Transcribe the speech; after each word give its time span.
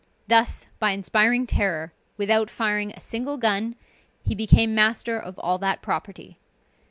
Thus, 0.27 0.65
by 0.79 0.93
inspiring 0.93 1.45
terror, 1.45 1.93
without 2.17 2.49
firing 2.49 2.89
a 2.91 2.99
single 2.99 3.37
gun, 3.37 3.75
he 4.23 4.33
became 4.33 4.73
master 4.73 5.19
of 5.19 5.37
all 5.37 5.59
that 5.59 5.83
property. 5.83 6.39